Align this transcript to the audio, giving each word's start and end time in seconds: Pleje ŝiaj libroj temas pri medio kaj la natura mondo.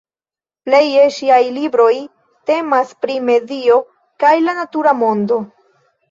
Pleje 0.67 1.01
ŝiaj 1.17 1.41
libroj 1.57 1.91
temas 2.51 2.93
pri 3.03 3.17
medio 3.27 3.77
kaj 4.25 4.31
la 4.47 4.55
natura 4.61 4.95
mondo. 5.03 5.39